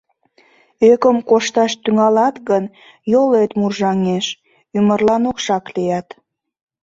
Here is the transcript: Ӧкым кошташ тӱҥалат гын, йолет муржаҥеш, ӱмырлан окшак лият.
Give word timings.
Ӧкым 0.91 1.17
кошташ 1.29 1.71
тӱҥалат 1.83 2.35
гын, 2.49 2.63
йолет 3.11 3.51
муржаҥеш, 3.59 4.25
ӱмырлан 4.77 5.23
окшак 5.31 5.65
лият. 5.75 6.07